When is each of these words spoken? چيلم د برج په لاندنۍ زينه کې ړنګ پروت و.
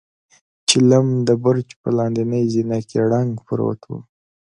چيلم 0.67 1.07
د 1.27 1.29
برج 1.43 1.67
په 1.81 1.89
لاندنۍ 1.97 2.43
زينه 2.53 2.77
کې 2.89 2.97
ړنګ 3.11 3.31
پروت 3.45 3.81
و. 3.89 3.91